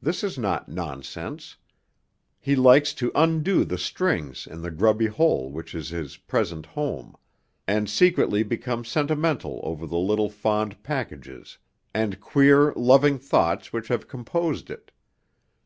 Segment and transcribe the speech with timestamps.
[0.00, 1.58] This is not nonsense.
[2.40, 7.14] He likes to undo the strings in the grubby hole which is his present home,
[7.66, 11.58] and secretly become sentimental over the little fond packages
[11.92, 14.90] and queer, loving thoughts which have composed it.